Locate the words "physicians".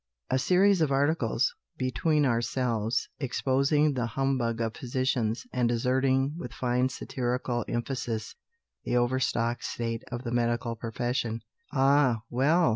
4.75-5.45